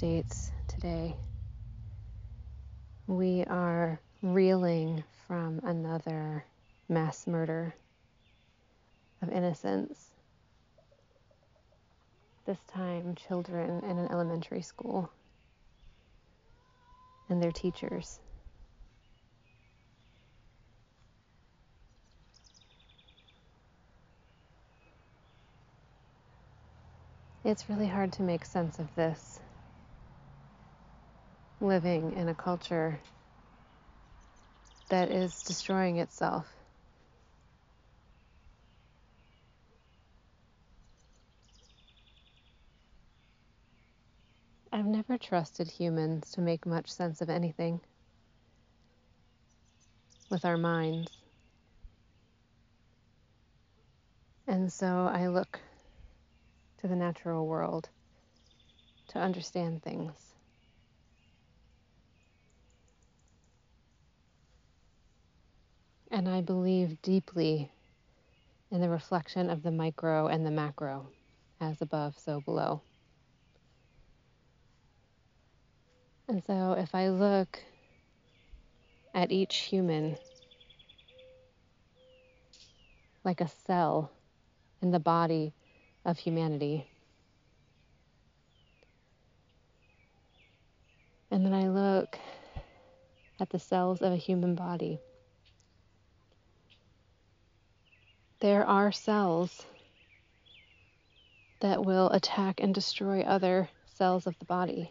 [0.00, 1.14] States today,
[3.06, 6.42] we are reeling from another
[6.88, 7.74] mass murder
[9.20, 10.14] of innocence.
[12.46, 15.12] This time, children in an elementary school
[17.28, 18.20] and their teachers.
[27.44, 29.40] It's really hard to make sense of this
[31.60, 32.98] living in a culture
[34.88, 36.46] that is destroying itself.
[44.72, 47.80] I've never trusted humans to make much sense of anything
[50.30, 51.10] with our minds.
[54.46, 55.60] And so I look
[56.78, 57.88] to the natural world
[59.08, 60.29] to understand things.
[66.10, 67.70] And I believe deeply
[68.70, 71.08] in the reflection of the micro and the macro,
[71.60, 72.82] as above, so below.
[76.28, 77.60] And so if I look
[79.14, 80.16] at each human
[83.24, 84.10] like a cell
[84.80, 85.52] in the body
[86.04, 86.86] of humanity.
[91.30, 92.18] And then I look
[93.38, 95.00] at the cells of a human body.
[98.40, 99.66] There are cells
[101.60, 104.90] that will attack and destroy other cells of the body.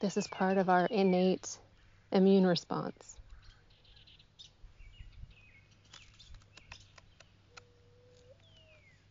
[0.00, 1.58] This is part of our innate
[2.10, 3.18] immune response.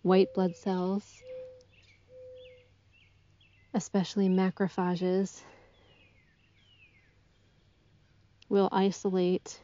[0.08, 1.22] white blood cells,
[3.74, 5.42] especially macrophages,
[8.50, 9.60] will isolate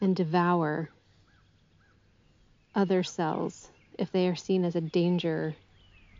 [0.00, 0.90] and devour
[2.74, 5.54] other cells if they are seen as a danger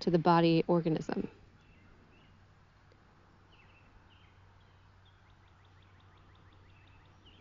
[0.00, 1.28] to the body organism.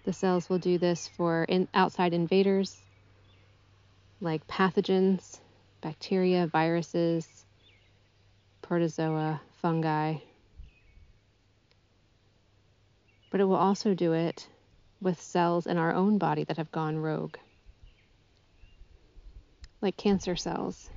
[0.06, 2.78] The cells will do this for in, outside invaders
[4.20, 5.40] like pathogens,
[5.82, 7.46] bacteria, viruses,
[8.62, 10.16] protozoa, fungi.
[13.34, 14.48] But it will also do it
[15.02, 17.36] with cells in our own body that have gone rogue,
[19.82, 20.88] like cancer cells.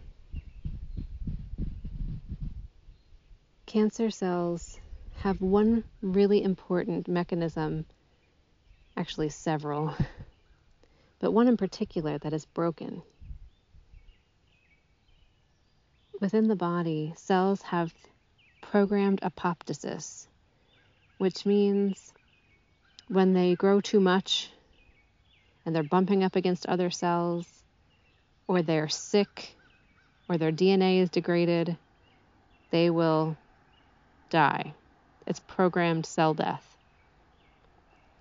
[3.65, 4.79] Cancer cells
[5.21, 7.87] have one really important mechanism,
[8.99, 9.95] actually, several,
[11.21, 13.01] but one in particular that is broken.
[16.21, 17.95] Within the body, cells have
[18.61, 20.27] programmed apoptosis,
[21.17, 22.06] which means
[23.09, 24.51] when they grow too much
[25.65, 27.47] and they're bumping up against other cells,
[28.47, 29.57] or they're sick,
[30.29, 31.77] or their DNA is degraded,
[32.71, 33.37] they will
[34.31, 34.73] die.
[35.27, 36.77] It's programmed cell death.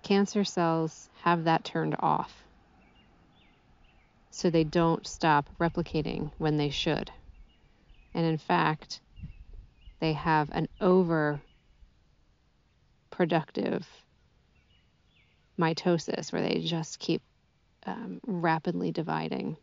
[0.02, 2.42] Cancer cells have that turned off,
[4.30, 7.10] so they don't stop replicating when they should.
[8.12, 9.00] And in fact,
[10.00, 11.40] they have an over
[13.10, 13.86] productive
[15.58, 17.22] mitosis where they just keep
[17.86, 19.56] um, rapidly dividing.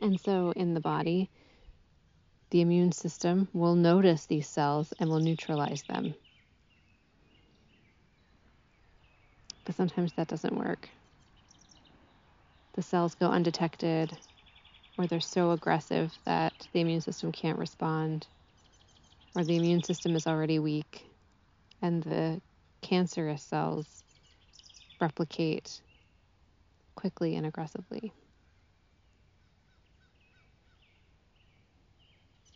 [0.00, 1.30] And so in the body,
[2.50, 6.14] the immune system will notice these cells and will neutralize them.
[9.64, 10.88] But sometimes that doesn't work.
[12.74, 14.16] The cells go undetected
[14.96, 18.26] or they're so aggressive that the immune system can't respond,
[19.34, 21.04] or the immune system is already weak,
[21.84, 22.40] and the
[22.82, 24.02] cancerous cells
[25.00, 25.82] replicate
[26.96, 28.12] quickly and aggressively.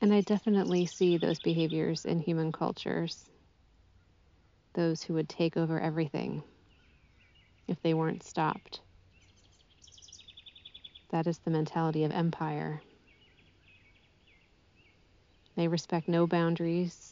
[0.01, 3.27] And I definitely see those behaviors in human cultures.
[4.75, 6.43] Those who would take over everything
[7.69, 8.81] if they weren't stopped
[11.11, 12.83] That is the mentality of empire.
[15.57, 17.08] They respect no boundaries.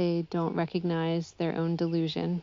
[0.00, 2.40] They don't recognize their own delusion.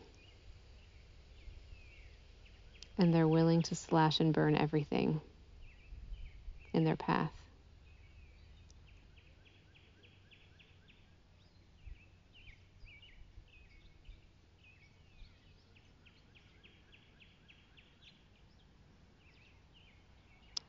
[2.96, 5.20] And they're willing to slash and burn everything
[6.72, 7.32] in their path.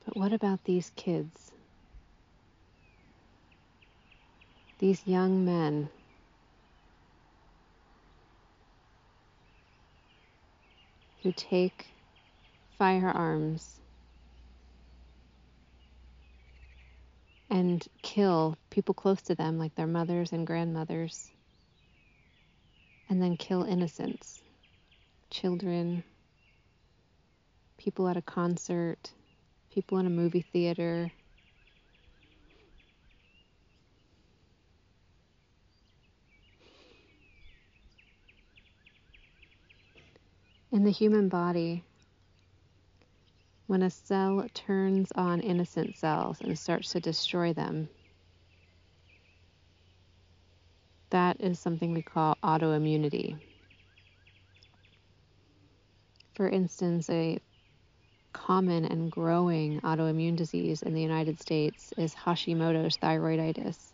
[0.07, 1.51] But what about these kids?
[4.79, 5.89] These young men
[11.23, 11.87] who take
[12.77, 13.79] firearms
[17.49, 21.31] and kill people close to them, like their mothers and grandmothers,
[23.09, 24.41] and then kill innocents,
[25.29, 26.03] children,
[27.77, 29.11] people at a concert
[29.71, 31.11] people in a movie theater.
[40.79, 41.83] In the human body,
[43.67, 47.89] when a cell turns on innocent cells and starts to destroy them,
[51.09, 53.35] that is something we call autoimmunity.
[56.35, 57.39] For instance, a
[58.31, 63.91] common and growing autoimmune disease in the United States is Hashimoto's thyroiditis.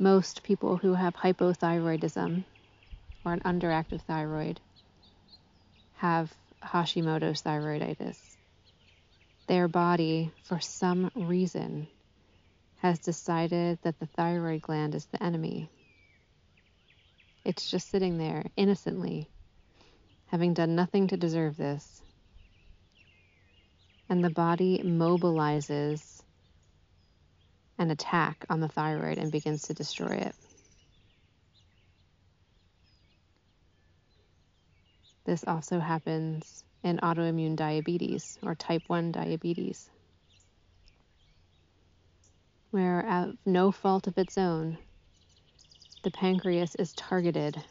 [0.00, 2.42] Most people who have hypothyroidism
[3.24, 4.60] or an underactive thyroid
[5.96, 6.32] have
[6.62, 8.18] Hashimoto's thyroiditis.
[9.46, 11.88] Their body, for some reason,
[12.78, 15.68] has decided that the thyroid gland is the enemy.
[17.44, 19.28] It's just sitting there innocently
[20.32, 22.02] having done nothing to deserve this.
[24.08, 26.22] And the body mobilizes
[27.78, 30.34] an attack on the thyroid and begins to destroy it.
[35.24, 39.88] This also happens in autoimmune diabetes or type 1 diabetes,
[42.70, 44.78] where, at no fault of its own,
[46.02, 47.62] the pancreas is targeted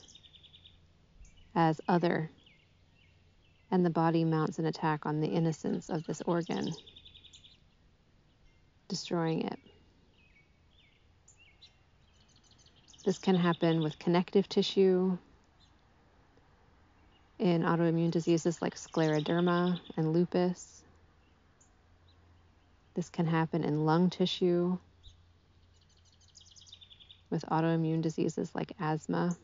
[1.54, 2.32] as other
[3.70, 6.74] and the body mounts an attack on the innocence of this organ,
[8.88, 9.60] destroying it.
[13.04, 15.18] This can happen with connective tissue
[17.42, 20.84] in autoimmune diseases like scleroderma and lupus.
[22.94, 24.78] This can happen in lung tissue
[27.32, 29.36] with autoimmune diseases like asthma.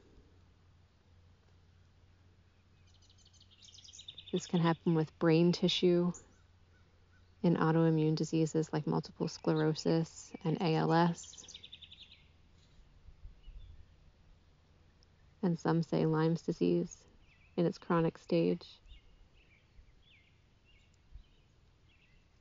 [4.31, 6.11] This can happen with brain tissue
[7.41, 11.43] in autoimmune diseases like multiple sclerosis and ALS.
[15.41, 17.06] And some say Lyme's disease
[17.57, 18.65] in its chronic stage.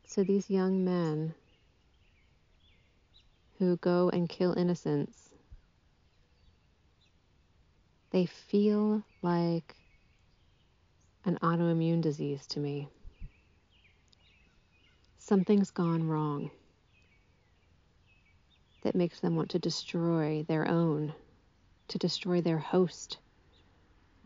[0.04, 1.34] So these young men
[3.58, 5.30] who go and kill innocents,
[8.10, 9.74] they feel like
[11.24, 12.88] an autoimmune disease to me.
[15.18, 16.50] Something's gone wrong
[18.82, 21.12] that makes them want to destroy their own,
[21.88, 23.18] to destroy their host,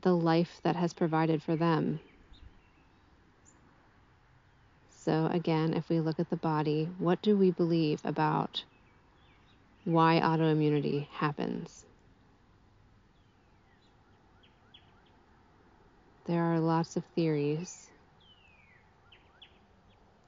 [0.03, 2.01] the life that has provided for them.
[4.91, 8.65] So, again, if we look at the body, what do we believe about
[9.85, 11.85] why autoimmunity happens?
[16.27, 17.89] There are lots of theories.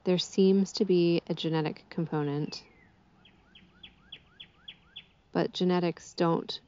[0.05, 2.63] There seems to be a genetic component,
[5.31, 6.59] but genetics don't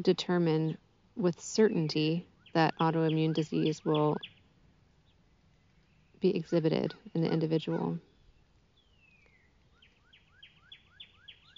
[0.00, 0.78] determine
[1.16, 4.20] with certainty that autoimmune disease will
[6.20, 7.98] be exhibited in the individual.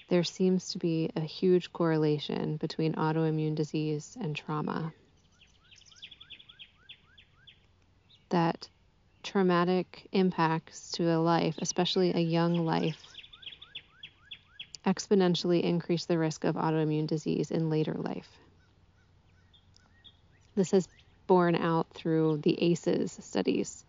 [0.08, 4.92] There seems to be a huge correlation between autoimmune disease and trauma.
[8.32, 8.68] that
[9.22, 13.18] traumatic impacts to a life, especially a young life,
[14.84, 18.41] exponentially increase the risk of autoimmune disease in later life.
[20.54, 20.88] This has
[21.26, 23.84] borne out through the ACEs studies.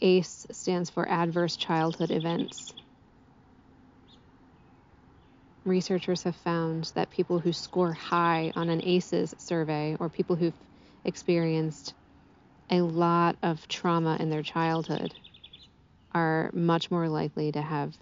[0.00, 2.72] ACE stands for Adverse Childhood Events.
[5.64, 10.58] Researchers have found that people who score high on an ACEs survey or people who've
[11.04, 11.94] experienced
[12.70, 15.14] a lot of trauma in their childhood
[16.12, 17.96] are much more likely to have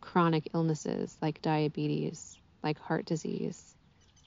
[0.00, 3.74] chronic illnesses like diabetes, like heart disease,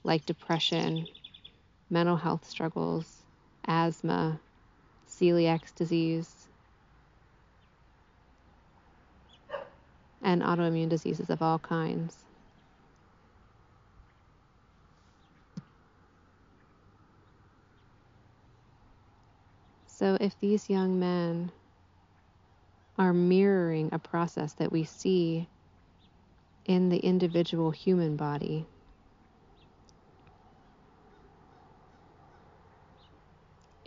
[0.04, 1.06] like depression,
[1.90, 3.24] mental health struggles,
[3.66, 4.40] asthma,
[5.08, 6.48] celiac disease,
[10.22, 12.24] and autoimmune diseases of all kinds.
[19.86, 21.52] So, if these young men
[22.96, 25.48] are mirroring a process that we see
[26.64, 28.66] in the individual human body,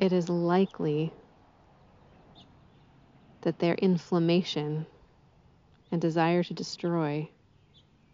[0.03, 1.13] it is likely
[3.43, 4.85] that their inflammation
[5.93, 7.29] and desire to destroy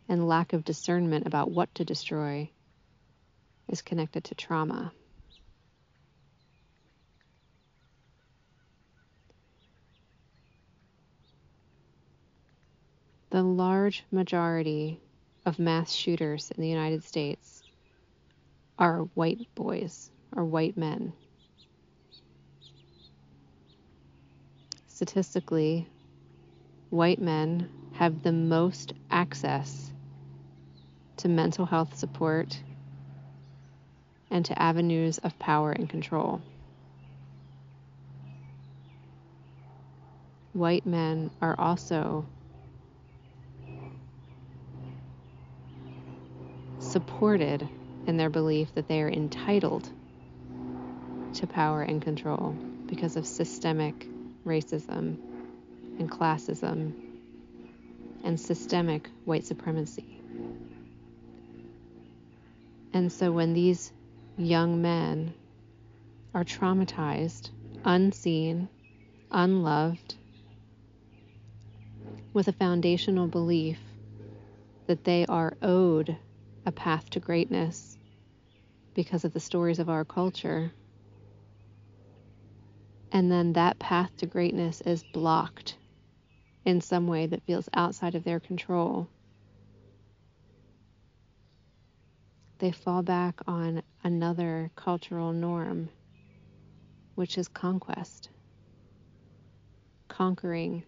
[0.08, 2.48] and lack of discernment about what to destroy
[3.68, 4.92] is connected to trauma.
[13.32, 15.00] the large majority
[15.46, 17.64] of mass shooters in the United States
[18.78, 21.14] are white boys or white men.
[25.00, 25.88] Statistically,
[26.90, 29.94] white men have the most access
[31.16, 32.62] to mental health support
[34.30, 36.42] and to avenues of power and control.
[40.52, 42.26] White men are also
[46.80, 47.70] supported
[48.06, 49.88] in their belief that they are entitled
[51.36, 52.54] to power and control
[52.90, 54.06] because of systemic
[54.50, 55.18] racism
[56.00, 56.94] and classism
[58.24, 60.20] and systemic white supremacy.
[62.92, 63.94] And so when these
[64.38, 65.34] young men
[66.34, 67.52] are traumatized,
[67.86, 68.68] unseen,
[69.32, 70.16] unloved,
[72.34, 73.80] with a foundational belief
[74.88, 76.18] that they are owed
[76.66, 77.98] a path to greatness
[78.94, 80.72] because of the stories of our culture.
[83.12, 85.76] And then that path to greatness is blocked
[86.66, 89.08] in some way that feels outside of their control.
[92.60, 95.90] They fall back on another cultural norm,
[97.16, 98.30] which is conquest,
[100.10, 100.84] conquering,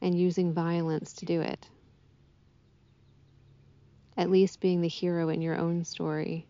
[0.00, 1.68] and using violence to do it
[4.16, 6.46] at least being the hero in your own story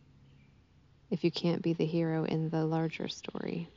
[1.11, 3.69] if you can't be the hero in the larger story.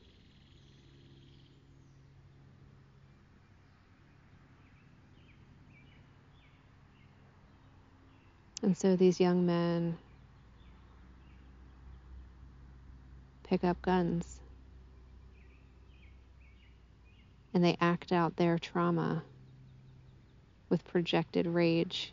[8.68, 9.98] And so these young men
[13.44, 14.42] pick up guns
[17.54, 19.24] and they act out their trauma
[20.68, 22.12] with projected rage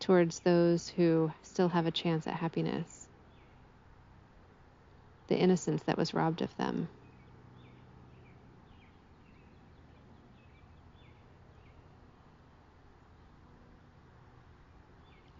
[0.00, 3.06] towards those who still have a chance at happiness,
[5.28, 6.88] the innocence that was robbed of them.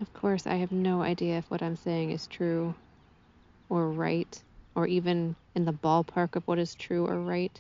[0.04, 2.74] Of course, I have no idea if what I'm saying is true
[3.70, 4.42] or right,
[4.74, 7.58] or even in the ballpark of what is true or right.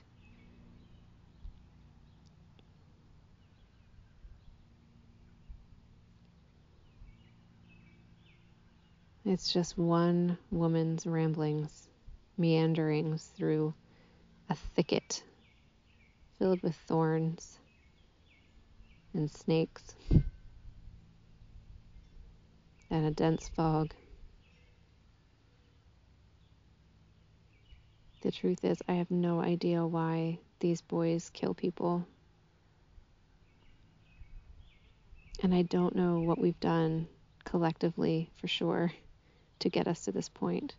[9.24, 11.88] It's just one woman's ramblings,
[12.36, 13.72] meanderings through
[14.50, 15.22] a thicket
[16.38, 17.58] filled with thorns
[19.14, 19.94] and snakes
[22.94, 23.92] and a dense fog.
[28.20, 32.06] The truth is, I have no idea why these boys kill people.
[35.42, 37.08] And I don't know what we've done
[37.42, 38.92] collectively for sure
[39.58, 40.76] to get us to this point.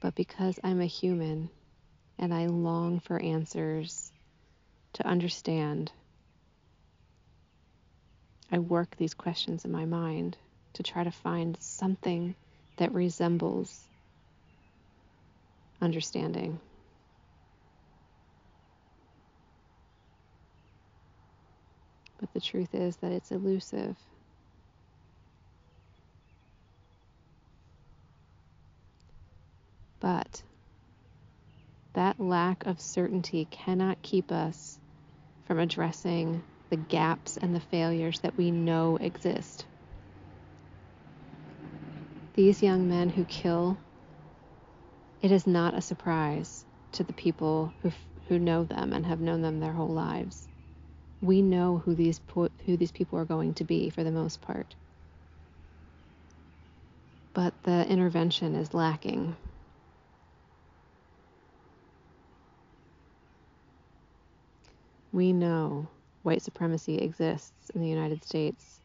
[0.00, 1.48] But because I'm a human
[2.18, 4.12] and I long for answers
[4.92, 5.90] to understand,
[8.52, 10.36] I work these questions in my mind
[10.76, 12.34] to try to find something
[12.76, 13.82] that resembles
[15.80, 16.60] understanding.
[22.18, 23.96] But the truth is that it's elusive.
[30.00, 30.42] But
[31.94, 34.78] that lack of certainty cannot keep us
[35.46, 39.64] from addressing the gaps and the failures that we know exist.
[42.36, 43.78] These young men who kill
[45.22, 47.90] it is not a surprise to the people who,
[48.28, 50.46] who know them and have known them their whole lives.
[51.22, 54.74] We know who these, who these people are going to be for the most part.
[57.32, 59.34] But the intervention is lacking.
[65.10, 65.88] We know
[66.22, 68.80] white supremacy exists in the United States,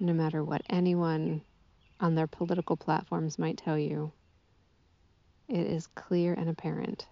[0.00, 1.42] no matter what anyone
[2.00, 4.12] on their political platforms might tell you.
[5.48, 7.06] It is clear and apparent.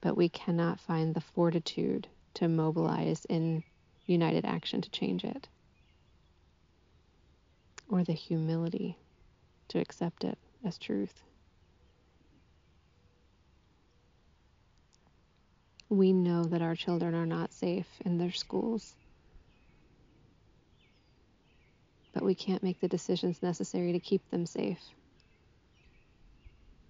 [0.00, 3.64] But we cannot find the fortitude to mobilize in
[4.06, 5.48] united action to change it,
[7.88, 8.96] or the humility
[9.68, 11.22] to accept it as truth.
[15.88, 18.94] We know that our children are not safe in their schools.
[22.16, 24.80] But we can't make the decisions necessary to keep them safe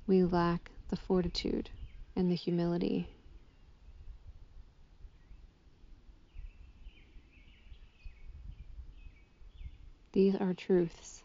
[0.06, 1.70] we lack the fortitude
[2.14, 3.08] and the humility.
[10.12, 11.22] These are truths.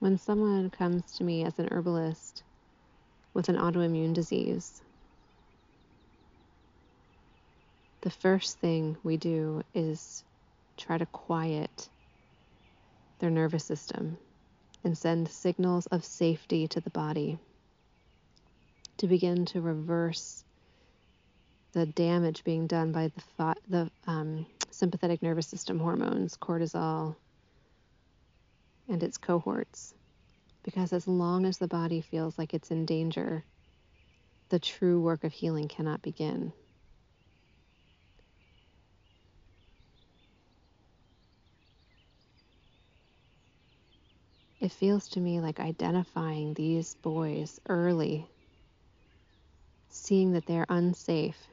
[0.00, 2.42] When someone comes to me as an herbalist
[3.34, 4.82] with an autoimmune disease,
[8.02, 10.24] the first thing we do is
[10.76, 11.88] try to quiet
[13.20, 14.18] their nervous system
[14.84, 17.38] and send signals of safety to the body
[18.98, 20.44] to begin to reverse
[21.72, 27.14] the damage being done by the, the um, sympathetic nervous system hormones, cortisol,
[28.88, 29.94] and its cohorts.
[30.62, 33.44] Because as long as the body feels like it's in danger,
[34.48, 36.52] the true work of healing cannot begin.
[44.60, 48.28] It feels to me like identifying these boys early,
[49.88, 51.48] seeing that they're unsafe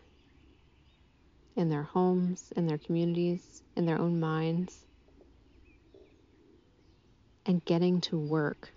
[1.56, 4.86] in their homes, in their communities, in their own minds,
[7.48, 8.72] and getting to work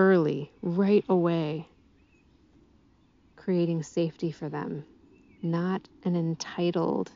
[0.00, 1.68] early, right away,
[3.36, 4.84] creating safety for them,
[5.42, 7.12] not an entitled,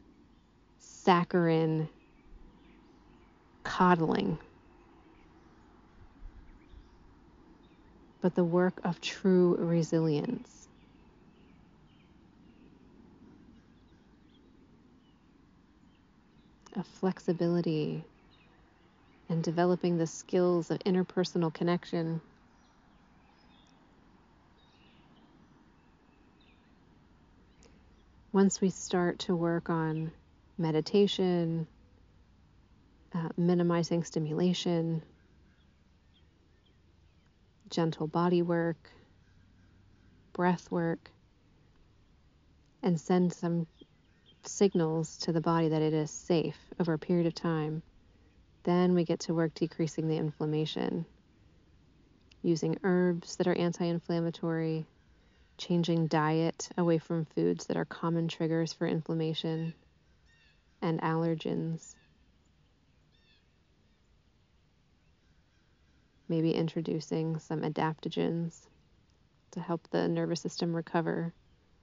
[0.79, 1.88] saccharine
[3.62, 4.38] coddling
[8.25, 10.66] but the work of true resilience.
[16.75, 18.03] Of flexibility
[19.29, 22.23] and developing the skills of interpersonal connection.
[28.35, 30.11] Once we start to work on
[30.59, 31.68] meditation,
[33.14, 35.01] uh, minimizing stimulation,
[37.70, 38.90] gentle body work,
[40.33, 41.12] breath work,
[42.83, 43.68] and send some
[44.42, 47.85] signals to the body that it is safe over a period of time.
[48.64, 51.07] Then we get to work decreasing the inflammation
[52.42, 54.87] using herbs that are anti inflammatory,
[55.59, 59.75] changing diet away from foods that are common triggers for inflammation,
[60.83, 61.95] and allergens.
[66.29, 68.67] maybe introducing some adaptogens
[69.51, 71.33] to help the nervous system recover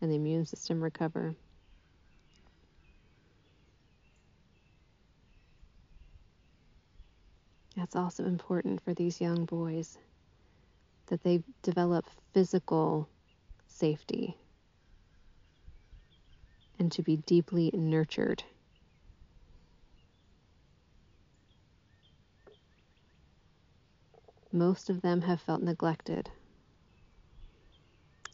[0.02, 1.36] and the immune system recover.
[7.78, 9.98] That's also important for these young boys
[11.08, 13.08] that they develop physical
[13.82, 14.38] safety
[16.80, 18.44] and to be deeply nurtured
[24.54, 26.30] Most of them have felt neglected.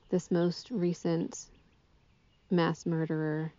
[0.10, 1.46] This most recent
[2.50, 3.54] mass murderer,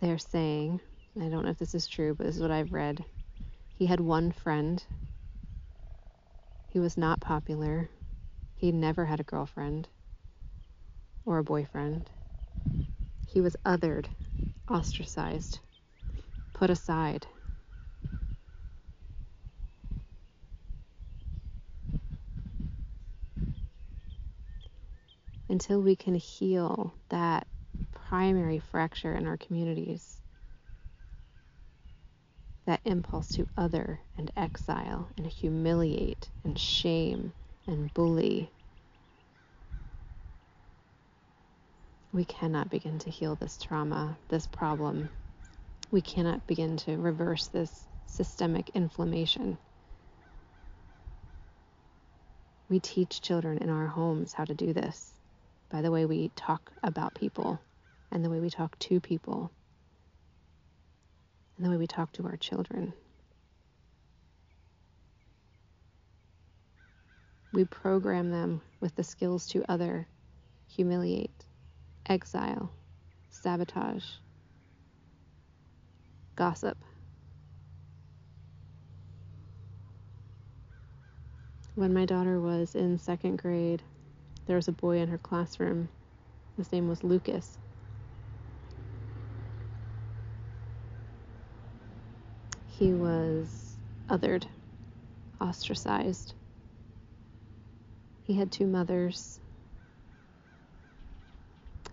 [0.00, 0.80] they're saying,
[1.20, 3.04] I don't know if this is true, but this is what I've read.
[3.74, 4.82] He had one friend.
[6.68, 7.90] He was not popular.
[8.56, 9.88] He never had a girlfriend
[11.24, 12.10] or a boyfriend.
[13.26, 14.06] He was othered,
[14.68, 15.60] ostracized,
[16.54, 17.26] put aside.
[25.48, 27.46] until we can heal that
[27.92, 30.20] primary fracture in our communities,
[32.66, 37.32] that impulse to other and exile and humiliate and shame
[37.66, 38.50] and bully.
[42.16, 45.10] we cannot begin to heal this trauma, this problem.
[45.90, 49.58] We cannot begin to reverse this systemic inflammation.
[52.70, 55.12] We teach children in our homes how to do this
[55.70, 57.60] by the way we talk about people
[58.10, 59.52] and the way we talk to people
[61.58, 62.94] and the way we talk to our children.
[67.56, 70.06] We program them with the skills to other,
[70.68, 71.46] humiliate,
[72.06, 72.70] exile,
[73.30, 74.04] sabotage,
[76.36, 76.76] gossip.
[81.74, 83.82] When my daughter was in second grade,
[84.44, 85.88] there was a boy in her classroom.
[86.58, 87.56] His name was Lucas.
[92.66, 93.78] He was
[94.10, 94.44] othered,
[95.40, 96.34] ostracized.
[98.26, 99.38] He had two mothers.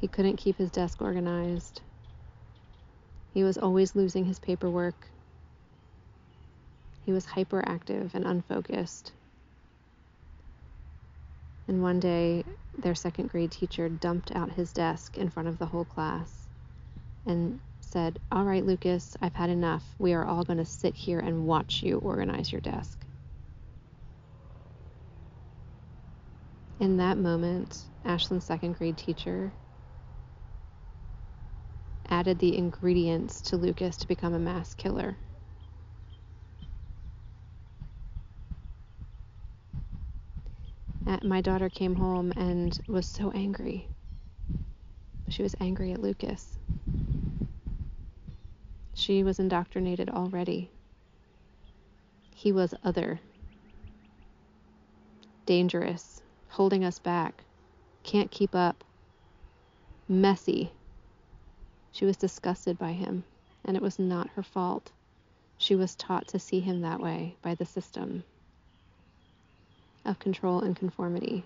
[0.02, 1.82] He couldn't keep his desk organized.
[3.34, 4.96] He was always losing his paperwork.
[7.06, 9.12] He was hyperactive and unfocused.
[11.68, 12.44] And one day,
[12.78, 16.48] their second grade teacher dumped out his desk in front of the whole class
[17.28, 19.84] and said, All right, Lucas, I've had enough.
[20.00, 23.03] We are all going to sit here and watch you organize your desk.
[26.84, 29.54] In that moment, Ashlyn's second grade teacher
[32.10, 35.16] added the ingredients to Lucas to become a mass killer.
[41.08, 43.88] Uh, my daughter came home and was so angry.
[45.30, 46.58] She was angry at Lucas.
[48.94, 50.70] She was indoctrinated already.
[52.36, 53.22] He was other,
[55.46, 56.13] dangerous,
[56.54, 57.44] holding us back,
[58.04, 58.84] can't keep up,
[60.08, 60.72] messy.
[61.92, 63.24] She was disgusted by him,
[63.66, 64.92] and it was not her fault.
[65.58, 68.24] She was taught to see him that way by the system
[70.06, 71.44] of control and conformity.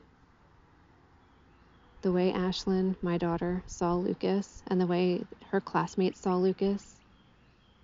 [2.01, 6.95] The way Ashlyn, my daughter, saw Lucas, and the way her classmates saw Lucas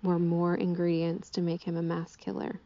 [0.02, 2.60] were more ingredients to make him a mass killer.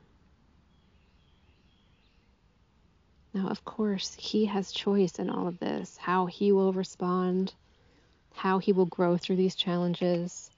[3.34, 7.54] Now, of course, he has choice in all of this how he will respond,
[8.32, 10.50] how he will grow through these challenges,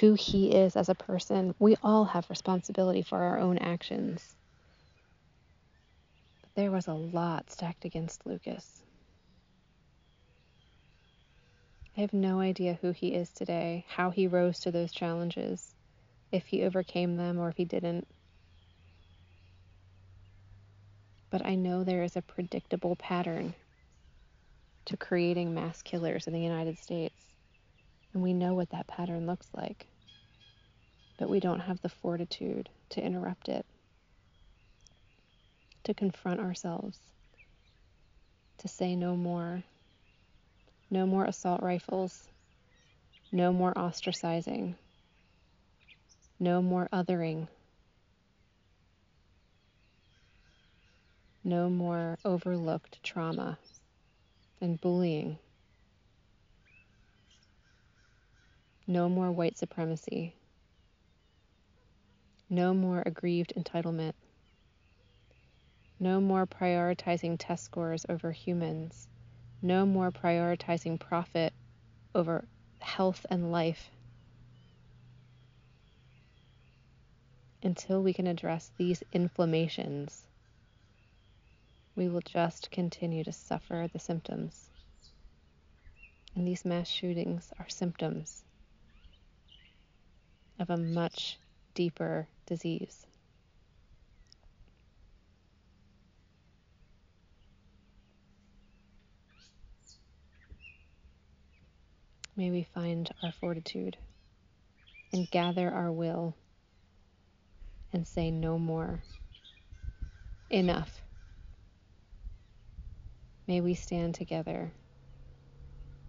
[0.00, 1.54] who he is as a person.
[1.58, 4.34] We all have responsibility for our own actions.
[6.42, 8.82] But there was a lot stacked against Lucas.
[11.96, 15.74] I have no idea who he is today, how he rose to those challenges
[16.30, 18.06] if he overcame them or if he didn't.
[21.30, 23.54] But I know there is a predictable pattern
[24.86, 27.14] to creating mass killers in the United States.
[28.14, 29.86] And we know what that pattern looks like.
[31.18, 33.66] But we don't have the fortitude to interrupt it,
[35.84, 36.98] to confront ourselves,
[38.58, 39.62] to say no more.
[40.90, 42.26] No more assault rifles.
[43.30, 44.74] No more ostracizing.
[46.40, 47.48] No more othering.
[51.48, 53.58] No more overlooked trauma
[54.60, 55.38] and bullying.
[58.86, 60.36] No more white supremacy.
[62.50, 64.12] No more aggrieved entitlement.
[65.98, 69.08] No more prioritizing test scores over humans.
[69.62, 71.54] No more prioritizing profit
[72.14, 72.44] over
[72.80, 73.88] health and life.
[77.62, 80.27] until we can address these inflammations,
[81.98, 84.70] we will just continue to suffer the symptoms.
[86.36, 88.44] And these mass shootings are symptoms
[90.60, 91.38] of a much
[91.74, 93.04] deeper disease.
[102.36, 103.96] May we find our fortitude
[105.12, 106.36] and gather our will
[107.92, 109.02] and say no more.
[110.48, 110.97] Enough.
[113.48, 114.70] May we stand together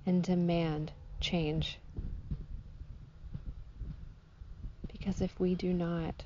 [0.06, 1.80] and demand change.
[4.92, 6.26] Because if we do not,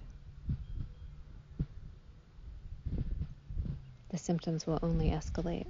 [4.09, 5.67] the symptoms will only escalate.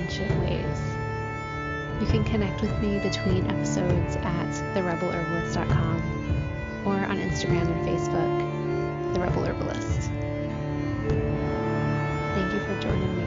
[0.00, 0.80] ancient ways.
[2.00, 6.02] You can connect with me between episodes at therebelherbalist.com
[6.86, 10.10] or on Instagram and Facebook, The Rebel Herbalist.
[12.34, 13.19] Thank you for joining me.